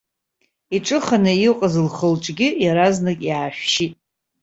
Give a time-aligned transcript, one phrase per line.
[0.75, 3.93] Иҿыханы иҟаз лхы-лҿгьы иаразнак иаашәшьит.